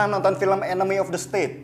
Pernah 0.00 0.16
nonton 0.16 0.40
film 0.40 0.64
Enemy 0.64 0.96
of 0.96 1.12
the 1.12 1.20
State? 1.20 1.60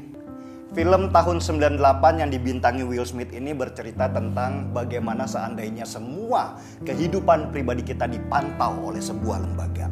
Film 0.77 1.09
tahun 1.09 1.40
98 1.40 2.21
yang 2.21 2.29
dibintangi 2.29 2.85
Will 2.85 3.09
Smith 3.09 3.33
ini 3.33 3.56
bercerita 3.56 4.13
tentang 4.13 4.77
bagaimana 4.77 5.24
seandainya 5.24 5.88
semua 5.88 6.60
kehidupan 6.85 7.49
pribadi 7.49 7.81
kita 7.81 8.04
dipantau 8.04 8.92
oleh 8.92 9.01
sebuah 9.01 9.41
lembaga. 9.41 9.88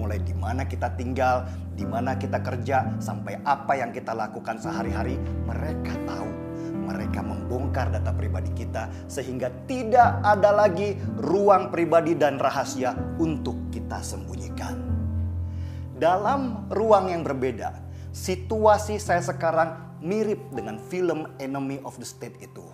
Mulai 0.00 0.16
di 0.24 0.32
mana 0.32 0.64
kita 0.64 0.96
tinggal, 0.96 1.44
di 1.76 1.84
mana 1.84 2.16
kita 2.16 2.40
kerja, 2.40 2.88
sampai 3.04 3.44
apa 3.44 3.76
yang 3.76 3.92
kita 3.92 4.16
lakukan 4.16 4.56
sehari-hari, 4.56 5.20
mereka 5.44 5.92
tahu. 6.08 6.32
Mereka 6.88 7.20
membongkar 7.20 7.92
data 7.92 8.16
pribadi 8.16 8.48
kita 8.56 8.88
sehingga 9.12 9.52
tidak 9.68 10.24
ada 10.24 10.56
lagi 10.56 10.96
ruang 11.20 11.68
pribadi 11.68 12.16
dan 12.16 12.40
rahasia 12.40 12.96
untuk 13.20 13.68
kita 13.68 14.00
sembunyikan. 14.00 14.93
Dalam 15.94 16.66
ruang 16.74 17.06
yang 17.06 17.22
berbeda, 17.22 17.70
situasi 18.10 18.98
saya 18.98 19.22
sekarang 19.22 19.98
mirip 20.02 20.50
dengan 20.50 20.82
film 20.90 21.30
Enemy 21.38 21.86
of 21.86 21.94
the 22.02 22.06
State 22.06 22.34
itu. 22.42 22.66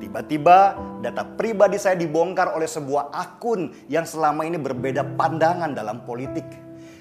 Tiba-tiba 0.00 0.78
data 1.04 1.28
pribadi 1.28 1.76
saya 1.76 1.98
dibongkar 1.98 2.56
oleh 2.56 2.64
sebuah 2.64 3.12
akun 3.12 3.74
yang 3.92 4.08
selama 4.08 4.48
ini 4.48 4.56
berbeda 4.56 5.04
pandangan 5.18 5.76
dalam 5.76 6.08
politik. 6.08 6.46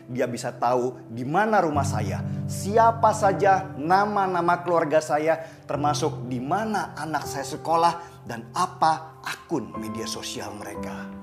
Dia 0.04 0.28
bisa 0.28 0.52
tahu 0.52 1.00
di 1.08 1.24
mana 1.24 1.64
rumah 1.64 1.88
saya, 1.88 2.20
siapa 2.44 3.16
saja 3.16 3.72
nama-nama 3.80 4.60
keluarga 4.68 5.00
saya, 5.00 5.40
termasuk 5.64 6.28
di 6.28 6.44
mana 6.44 6.92
anak 7.00 7.24
saya 7.24 7.48
sekolah 7.48 8.28
dan 8.28 8.52
apa 8.52 9.24
akun 9.24 9.72
media 9.80 10.04
sosial 10.04 10.52
mereka. 10.60 11.23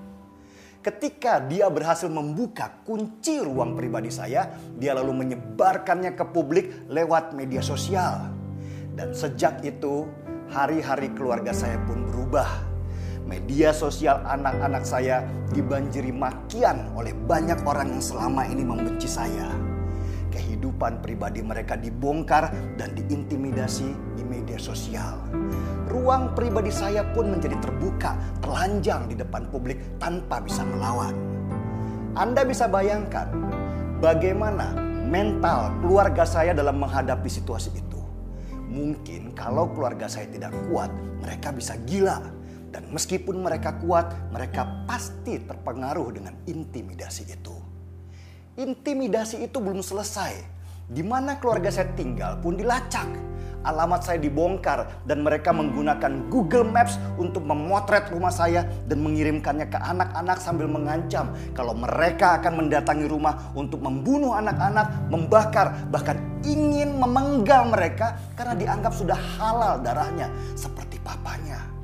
Ketika 0.80 1.44
dia 1.44 1.68
berhasil 1.68 2.08
membuka 2.08 2.80
kunci 2.88 3.36
ruang 3.36 3.76
pribadi 3.76 4.08
saya, 4.08 4.48
dia 4.80 4.96
lalu 4.96 5.12
menyebarkannya 5.12 6.16
ke 6.16 6.24
publik 6.32 6.88
lewat 6.88 7.36
media 7.36 7.60
sosial. 7.60 8.32
Dan 8.96 9.12
sejak 9.12 9.60
itu, 9.60 10.08
hari-hari 10.48 11.12
keluarga 11.12 11.52
saya 11.52 11.76
pun 11.84 12.08
berubah. 12.08 12.48
Media 13.28 13.76
sosial 13.76 14.24
anak-anak 14.24 14.88
saya 14.88 15.20
dibanjiri 15.52 16.16
makian 16.16 16.88
oleh 16.96 17.12
banyak 17.12 17.60
orang 17.68 18.00
yang 18.00 18.02
selama 18.02 18.48
ini 18.48 18.64
membenci 18.64 19.04
saya. 19.04 19.69
Kehidupan 20.30 21.02
pribadi 21.02 21.42
mereka 21.42 21.74
dibongkar 21.74 22.54
dan 22.78 22.94
diintimidasi 22.94 23.90
di 24.14 24.22
media 24.22 24.56
sosial. 24.62 25.18
Ruang 25.90 26.38
pribadi 26.38 26.70
saya 26.70 27.02
pun 27.10 27.34
menjadi 27.34 27.58
terbuka, 27.58 28.14
telanjang 28.38 29.10
di 29.10 29.18
depan 29.18 29.50
publik 29.50 29.98
tanpa 29.98 30.38
bisa 30.38 30.62
melawan. 30.62 31.12
Anda 32.14 32.46
bisa 32.46 32.70
bayangkan 32.70 33.26
bagaimana 33.98 34.74
mental 35.10 35.74
keluarga 35.82 36.22
saya 36.22 36.54
dalam 36.54 36.78
menghadapi 36.78 37.26
situasi 37.26 37.74
itu. 37.74 37.98
Mungkin 38.70 39.34
kalau 39.34 39.66
keluarga 39.74 40.06
saya 40.06 40.30
tidak 40.30 40.54
kuat, 40.70 40.94
mereka 41.20 41.50
bisa 41.50 41.74
gila. 41.90 42.22
Dan 42.70 42.86
meskipun 42.94 43.42
mereka 43.42 43.74
kuat, 43.82 44.14
mereka 44.30 44.86
pasti 44.86 45.42
terpengaruh 45.42 46.14
dengan 46.14 46.38
intimidasi 46.46 47.26
itu. 47.26 47.59
Intimidasi 48.60 49.40
itu 49.40 49.56
belum 49.56 49.80
selesai. 49.80 50.36
Di 50.84 51.00
mana 51.00 51.40
keluarga 51.40 51.72
saya 51.72 51.88
tinggal 51.96 52.44
pun 52.44 52.60
dilacak. 52.60 53.08
Alamat 53.64 54.04
saya 54.04 54.20
dibongkar 54.20 55.00
dan 55.08 55.24
mereka 55.24 55.48
menggunakan 55.48 56.28
Google 56.28 56.68
Maps 56.68 57.00
untuk 57.16 57.40
memotret 57.40 58.12
rumah 58.12 58.28
saya 58.28 58.68
dan 58.84 59.00
mengirimkannya 59.00 59.64
ke 59.64 59.80
anak-anak 59.80 60.44
sambil 60.44 60.68
mengancam 60.68 61.32
kalau 61.56 61.72
mereka 61.72 62.36
akan 62.36 62.64
mendatangi 62.64 63.08
rumah 63.08 63.48
untuk 63.56 63.80
membunuh 63.80 64.36
anak-anak, 64.36 65.08
membakar, 65.08 65.72
bahkan 65.88 66.20
ingin 66.44 67.00
memenggal 67.00 67.64
mereka 67.64 68.20
karena 68.36 68.52
dianggap 68.60 68.92
sudah 68.92 69.16
halal 69.40 69.80
darahnya 69.80 70.28
seperti 70.52 71.00
papanya. 71.00 71.79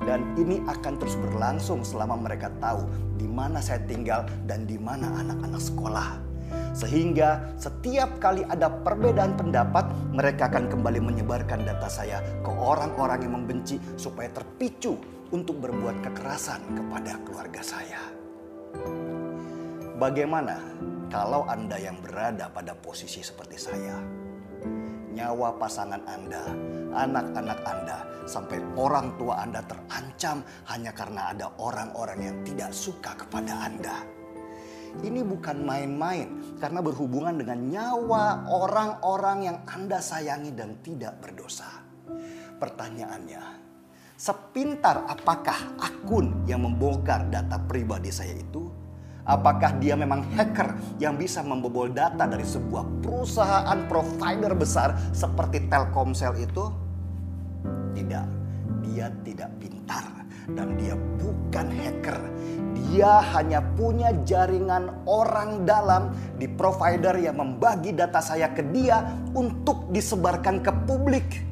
Dan 0.00 0.24
ini 0.40 0.64
akan 0.64 0.96
terus 0.96 1.14
berlangsung 1.20 1.84
selama 1.84 2.16
mereka 2.16 2.48
tahu 2.58 2.88
di 3.20 3.28
mana 3.28 3.60
saya 3.60 3.84
tinggal 3.84 4.24
dan 4.48 4.64
di 4.64 4.80
mana 4.80 5.12
anak-anak 5.20 5.60
sekolah. 5.60 6.30
Sehingga 6.70 7.54
setiap 7.58 8.18
kali 8.22 8.46
ada 8.46 8.70
perbedaan 8.70 9.34
pendapat, 9.34 9.90
mereka 10.14 10.50
akan 10.50 10.70
kembali 10.70 11.00
menyebarkan 11.02 11.66
data 11.66 11.90
saya 11.90 12.22
ke 12.42 12.50
orang-orang 12.50 13.26
yang 13.26 13.34
membenci 13.42 13.76
supaya 13.98 14.30
terpicu 14.30 14.98
untuk 15.30 15.62
berbuat 15.62 16.02
kekerasan 16.02 16.62
kepada 16.74 17.18
keluarga 17.26 17.62
saya. 17.62 18.02
Bagaimana 19.98 20.56
kalau 21.10 21.44
Anda 21.44 21.76
yang 21.76 21.98
berada 22.00 22.48
pada 22.48 22.72
posisi 22.72 23.20
seperti 23.20 23.58
saya? 23.58 24.19
Nyawa 25.20 25.52
pasangan 25.60 26.00
Anda, 26.08 26.40
anak-anak 26.96 27.60
Anda, 27.60 28.08
sampai 28.24 28.56
orang 28.72 29.20
tua 29.20 29.44
Anda 29.44 29.60
terancam 29.68 30.40
hanya 30.72 30.96
karena 30.96 31.36
ada 31.36 31.52
orang-orang 31.60 32.24
yang 32.24 32.36
tidak 32.40 32.72
suka 32.72 33.12
kepada 33.20 33.68
Anda. 33.68 34.00
Ini 35.04 35.20
bukan 35.20 35.60
main-main 35.60 36.56
karena 36.56 36.80
berhubungan 36.80 37.36
dengan 37.36 37.68
nyawa 37.68 38.48
orang-orang 38.48 39.38
yang 39.44 39.58
Anda 39.68 40.00
sayangi 40.00 40.56
dan 40.56 40.80
tidak 40.80 41.20
berdosa. 41.20 41.68
Pertanyaannya, 42.56 43.44
sepintar 44.16 45.04
apakah 45.04 45.76
akun 45.84 46.48
yang 46.48 46.64
membongkar 46.64 47.28
data 47.28 47.60
pribadi 47.68 48.08
saya 48.08 48.40
itu? 48.40 48.69
Apakah 49.28 49.76
dia 49.76 49.94
memang 49.94 50.24
hacker 50.32 50.98
yang 51.02 51.20
bisa 51.20 51.44
membobol 51.44 51.92
data 51.92 52.24
dari 52.24 52.44
sebuah 52.44 53.04
perusahaan 53.04 53.78
provider 53.86 54.56
besar 54.56 54.96
seperti 55.12 55.68
Telkomsel 55.68 56.40
itu? 56.40 56.64
Tidak, 57.92 58.26
dia 58.86 59.12
tidak 59.26 59.50
pintar 59.60 60.04
dan 60.56 60.74
dia 60.80 60.96
bukan 61.20 61.66
hacker. 61.68 62.18
Dia 62.90 63.22
hanya 63.36 63.62
punya 63.78 64.10
jaringan 64.26 65.06
orang 65.06 65.62
dalam 65.62 66.10
di 66.40 66.50
provider 66.50 67.14
yang 67.20 67.38
membagi 67.38 67.94
data 67.94 68.18
saya 68.18 68.50
ke 68.50 68.66
dia 68.74 69.04
untuk 69.36 69.90
disebarkan 69.94 70.64
ke 70.64 70.72
publik. 70.88 71.49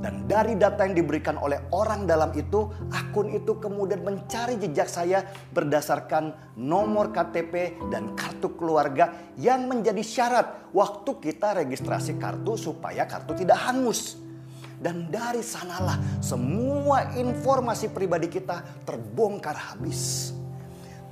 Dan 0.00 0.24
dari 0.24 0.56
data 0.56 0.88
yang 0.88 0.96
diberikan 0.96 1.36
oleh 1.36 1.60
orang 1.76 2.08
dalam 2.08 2.32
itu, 2.32 2.72
akun 2.88 3.36
itu 3.36 3.60
kemudian 3.60 4.00
mencari 4.00 4.56
jejak 4.56 4.88
saya 4.88 5.28
berdasarkan 5.52 6.56
nomor 6.56 7.12
KTP 7.12 7.76
dan 7.92 8.16
kartu 8.16 8.56
keluarga 8.56 9.12
yang 9.36 9.68
menjadi 9.68 10.00
syarat 10.00 10.72
waktu 10.72 11.10
kita 11.20 11.60
registrasi 11.60 12.16
kartu 12.16 12.56
supaya 12.56 13.04
kartu 13.04 13.36
tidak 13.36 13.60
hangus. 13.60 14.16
Dan 14.80 15.12
dari 15.12 15.44
sanalah 15.44 16.00
semua 16.24 17.12
informasi 17.12 17.92
pribadi 17.92 18.32
kita 18.32 18.64
terbongkar 18.88 19.52
habis. 19.52 20.32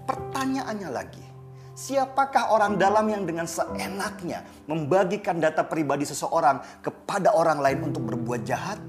Pertanyaannya 0.08 0.88
lagi, 0.88 1.20
siapakah 1.78 2.50
orang 2.50 2.74
dalam 2.74 3.06
yang 3.06 3.22
dengan 3.22 3.46
seenaknya 3.46 4.42
membagikan 4.66 5.38
data 5.38 5.62
pribadi 5.62 6.02
seseorang 6.02 6.82
kepada 6.82 7.30
orang 7.38 7.62
lain 7.62 7.94
untuk 7.94 8.02
berbuat 8.02 8.42
jahat? 8.42 8.82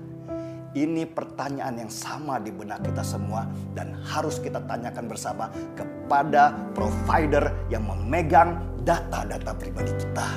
Ini 0.73 1.05
pertanyaan 1.05 1.85
yang 1.85 1.91
sama 1.94 2.41
di 2.41 2.49
benak 2.49 2.81
kita 2.85 3.05
semua 3.05 3.45
dan 3.78 3.94
harus 4.09 4.41
kita 4.41 4.61
tanyakan 4.66 5.05
bersama 5.05 5.53
kepada 5.78 6.53
provider 6.73 7.53
yang 7.69 7.85
memegang 7.85 8.57
data-data 8.81 9.53
pribadi 9.53 9.94
kita. 9.94 10.29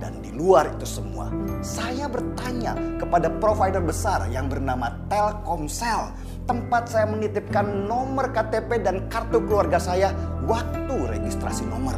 Dan 0.00 0.20
di 0.24 0.32
luar 0.32 0.68
itu 0.76 0.88
semua, 0.88 1.28
saya 1.60 2.08
bertanya 2.08 2.72
kepada 3.00 3.32
provider 3.36 3.84
besar 3.84 4.28
yang 4.32 4.48
bernama 4.48 4.92
Telkomsel, 5.08 6.12
tempat 6.50 6.90
saya 6.90 7.06
menitipkan 7.06 7.86
nomor 7.86 8.34
KTP 8.34 8.82
dan 8.82 9.06
kartu 9.06 9.38
keluarga 9.46 9.78
saya 9.78 10.10
waktu 10.50 10.98
registrasi 11.06 11.62
nomor. 11.70 11.94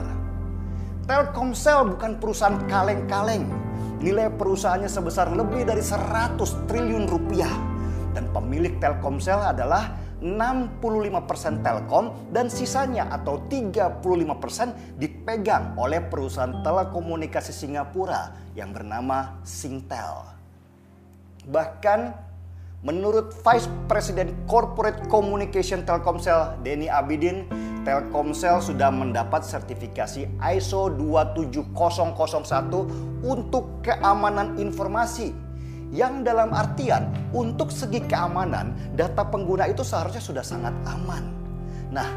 Telkomsel 1.08 1.96
bukan 1.96 2.20
perusahaan 2.20 2.60
kaleng-kaleng. 2.69 3.49
Nilai 4.04 4.28
perusahaannya 4.28 4.93
sebesar 4.93 5.32
lebih 5.32 5.64
dari 5.64 5.81
100 5.81 6.37
triliun 6.69 7.08
rupiah. 7.08 7.49
Dan 8.12 8.28
pemilik 8.28 8.76
Telkomsel 8.76 9.40
adalah 9.40 9.96
65% 10.20 11.64
Telkom 11.64 12.12
dan 12.28 12.52
sisanya 12.52 13.08
atau 13.08 13.49
35% 13.49 15.00
dipegang 15.00 15.81
oleh 15.81 16.04
perusahaan 16.04 16.60
telekomunikasi 16.60 17.56
Singapura 17.56 18.52
yang 18.52 18.76
bernama 18.76 19.40
Singtel. 19.49 20.28
Bahkan 21.49 22.31
menurut 22.82 23.31
Vice 23.46 23.70
President 23.87 24.34
Corporate 24.50 25.06
Communication 25.06 25.87
Telkomsel 25.87 26.58
Denny 26.67 26.90
Abidin, 26.90 27.46
Telkomsel 27.87 28.58
sudah 28.58 28.90
mendapat 28.90 29.46
sertifikasi 29.46 30.26
ISO 30.55 30.90
27001 30.90 33.23
untuk 33.23 33.79
keamanan 33.87 34.58
informasi 34.58 35.31
yang 35.94 36.26
dalam 36.26 36.50
artian 36.50 37.06
untuk 37.31 37.70
segi 37.70 38.02
keamanan 38.02 38.75
data 38.99 39.31
pengguna 39.31 39.70
itu 39.70 39.87
seharusnya 39.87 40.23
sudah 40.23 40.43
sangat 40.43 40.75
aman. 40.90 41.23
Nah, 41.94 42.08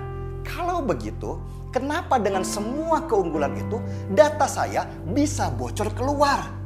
kalau 0.42 0.82
begitu, 0.82 1.38
kenapa 1.70 2.18
dengan 2.18 2.42
semua 2.42 3.06
keunggulan 3.06 3.54
itu 3.54 3.78
data 4.18 4.50
saya 4.50 4.90
bisa 5.14 5.54
bocor 5.54 5.94
keluar? 5.94 6.65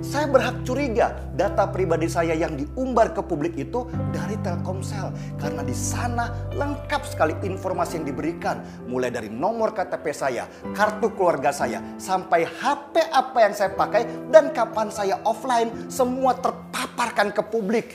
Saya 0.00 0.26
berhak 0.26 0.66
curiga 0.66 1.14
data 1.38 1.70
pribadi 1.70 2.10
saya 2.10 2.34
yang 2.34 2.58
diumbar 2.58 3.14
ke 3.14 3.22
publik 3.22 3.54
itu 3.54 3.86
dari 4.10 4.34
Telkomsel 4.42 5.14
karena 5.38 5.62
di 5.62 5.76
sana 5.76 6.50
lengkap 6.50 7.02
sekali 7.06 7.34
informasi 7.46 8.02
yang 8.02 8.06
diberikan 8.08 8.64
mulai 8.90 9.14
dari 9.14 9.30
nomor 9.30 9.70
KTP 9.76 10.06
saya, 10.10 10.50
kartu 10.74 11.14
keluarga 11.14 11.54
saya 11.54 11.78
sampai 12.00 12.48
HP 12.48 13.06
apa 13.12 13.38
yang 13.38 13.54
saya 13.54 13.70
pakai 13.76 14.02
dan 14.32 14.50
kapan 14.50 14.88
saya 14.90 15.20
offline 15.22 15.70
semua 15.86 16.34
terpaparkan 16.38 17.30
ke 17.30 17.42
publik. 17.46 17.88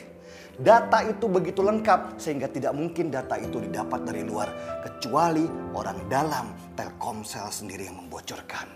Data 0.60 1.00
itu 1.08 1.32
begitu 1.32 1.64
lengkap 1.64 2.20
sehingga 2.20 2.52
tidak 2.52 2.76
mungkin 2.76 3.08
data 3.08 3.40
itu 3.40 3.64
didapat 3.64 4.04
dari 4.04 4.28
luar 4.28 4.52
kecuali 4.84 5.48
orang 5.72 6.12
dalam 6.12 6.52
Telkomsel 6.76 7.48
sendiri 7.48 7.88
yang 7.88 7.96
membocorkan. 7.96 8.68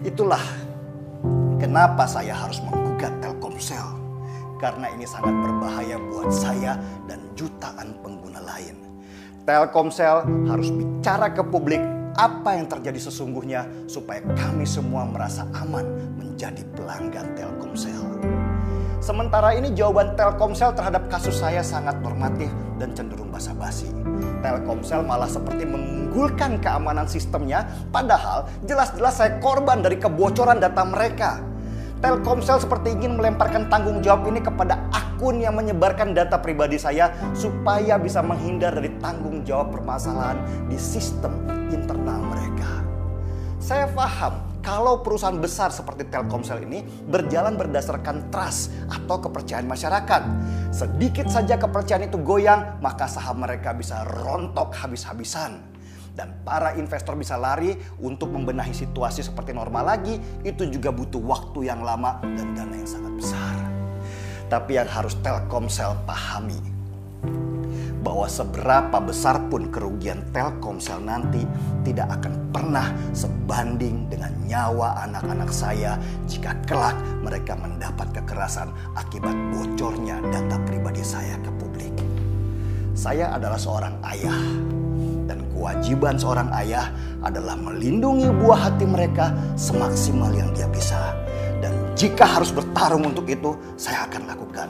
Itulah 0.00 0.40
Kenapa 1.62 2.10
saya 2.10 2.34
harus 2.34 2.58
menggugat 2.58 3.22
Telkomsel? 3.22 3.94
Karena 4.58 4.90
ini 4.98 5.06
sangat 5.06 5.30
berbahaya 5.30 5.94
buat 6.10 6.34
saya 6.34 6.74
dan 7.06 7.22
jutaan 7.38 7.94
pengguna 8.02 8.42
lain. 8.42 8.74
Telkomsel 9.46 10.26
harus 10.50 10.74
bicara 10.74 11.30
ke 11.30 11.38
publik 11.46 11.78
apa 12.18 12.58
yang 12.58 12.66
terjadi 12.66 13.06
sesungguhnya 13.06 13.70
supaya 13.86 14.26
kami 14.34 14.66
semua 14.66 15.06
merasa 15.06 15.46
aman 15.54 15.86
menjadi 16.18 16.66
pelanggan 16.74 17.30
Telkomsel. 17.38 18.10
Sementara 18.98 19.54
ini 19.54 19.70
jawaban 19.70 20.18
Telkomsel 20.18 20.74
terhadap 20.74 21.06
kasus 21.14 21.38
saya 21.38 21.62
sangat 21.62 21.94
normatif 22.02 22.50
dan 22.82 22.90
cenderung 22.90 23.30
basa-basi. 23.30 23.86
Telkomsel 24.42 25.06
malah 25.06 25.30
seperti 25.30 25.62
mengunggulkan 25.62 26.58
keamanan 26.58 27.06
sistemnya 27.06 27.70
padahal 27.94 28.50
jelas-jelas 28.66 29.14
saya 29.14 29.38
korban 29.38 29.78
dari 29.78 29.94
kebocoran 29.94 30.58
data 30.58 30.82
mereka. 30.82 31.51
Telkomsel 32.02 32.58
seperti 32.58 32.98
ingin 32.98 33.14
melemparkan 33.14 33.70
tanggung 33.70 34.02
jawab 34.02 34.26
ini 34.26 34.42
kepada 34.42 34.90
akun 34.90 35.38
yang 35.38 35.54
menyebarkan 35.54 36.10
data 36.10 36.34
pribadi 36.34 36.74
saya 36.74 37.14
supaya 37.30 37.94
bisa 37.94 38.18
menghindar 38.26 38.74
dari 38.74 38.90
tanggung 38.98 39.46
jawab 39.46 39.70
permasalahan 39.70 40.42
di 40.66 40.74
sistem 40.74 41.30
internal 41.70 42.18
mereka. 42.26 42.82
Saya 43.62 43.86
paham 43.94 44.34
kalau 44.66 44.98
perusahaan 45.06 45.38
besar 45.38 45.70
seperti 45.70 46.10
Telkomsel 46.10 46.66
ini 46.66 46.82
berjalan 47.06 47.54
berdasarkan 47.54 48.34
trust 48.34 48.74
atau 48.90 49.22
kepercayaan 49.22 49.70
masyarakat. 49.70 50.22
Sedikit 50.74 51.30
saja 51.30 51.54
kepercayaan 51.54 52.10
itu 52.10 52.18
goyang, 52.18 52.82
maka 52.82 53.06
saham 53.06 53.46
mereka 53.46 53.70
bisa 53.78 54.02
rontok 54.02 54.74
habis-habisan 54.74 55.71
dan 56.12 56.44
para 56.44 56.76
investor 56.76 57.16
bisa 57.16 57.40
lari 57.40 57.72
untuk 58.00 58.32
membenahi 58.32 58.76
situasi 58.76 59.24
seperti 59.24 59.56
normal 59.56 59.96
lagi, 59.96 60.20
itu 60.44 60.68
juga 60.68 60.92
butuh 60.92 61.20
waktu 61.24 61.72
yang 61.72 61.80
lama 61.80 62.20
dan 62.20 62.52
dana 62.52 62.74
yang 62.76 62.88
sangat 62.88 63.12
besar. 63.16 63.56
Tapi 64.52 64.76
yang 64.76 64.88
harus 64.92 65.16
Telkomsel 65.24 65.96
pahami, 66.04 66.60
bahwa 68.02 68.26
seberapa 68.26 68.98
besar 68.98 69.46
pun 69.46 69.70
kerugian 69.70 70.20
Telkomsel 70.34 71.00
nanti 71.00 71.46
tidak 71.86 72.20
akan 72.20 72.52
pernah 72.52 72.92
sebanding 73.14 74.10
dengan 74.10 74.34
nyawa 74.44 75.06
anak-anak 75.08 75.48
saya 75.48 75.96
jika 76.26 76.52
kelak 76.66 76.98
mereka 77.22 77.54
mendapat 77.56 78.10
kekerasan 78.12 78.74
akibat 78.98 79.32
bocornya 79.54 80.18
data 80.28 80.58
pribadi 80.66 81.00
saya 81.00 81.38
ke 81.40 81.50
publik. 81.56 81.94
Saya 82.92 83.32
adalah 83.32 83.56
seorang 83.56 83.96
ayah 84.04 84.36
dan 85.26 85.38
kewajiban 85.54 86.18
seorang 86.18 86.48
ayah 86.58 86.90
adalah 87.22 87.54
melindungi 87.54 88.28
buah 88.42 88.70
hati 88.70 88.86
mereka 88.86 89.30
semaksimal 89.54 90.30
yang 90.34 90.50
dia 90.54 90.66
bisa. 90.70 91.14
Dan 91.62 91.94
jika 91.94 92.26
harus 92.26 92.50
bertarung 92.50 93.06
untuk 93.06 93.30
itu, 93.30 93.54
saya 93.78 94.10
akan 94.10 94.26
lakukan. 94.26 94.68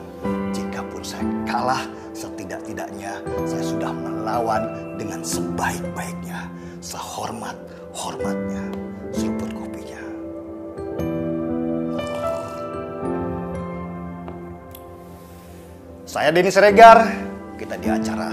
Jikapun 0.52 1.00
saya 1.00 1.24
kalah, 1.48 1.84
setidak-tidaknya 2.12 3.24
saya 3.48 3.64
sudah 3.64 3.90
melawan 3.96 4.68
dengan 5.00 5.24
sebaik-baiknya, 5.24 6.52
sehormat-hormatnya. 6.84 8.64
Seruput 9.16 9.48
kopinya. 9.56 10.02
Saya 16.04 16.28
Denny 16.28 16.52
Seregar, 16.52 17.08
kita 17.56 17.80
di 17.80 17.88
acara 17.88 18.28